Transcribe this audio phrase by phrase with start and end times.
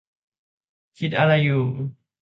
[0.99, 1.63] คิดอะไรอยู่